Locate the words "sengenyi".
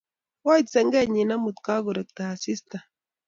0.73-1.23